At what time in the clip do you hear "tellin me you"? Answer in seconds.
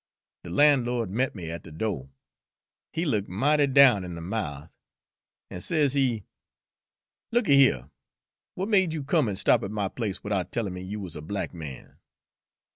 10.51-10.99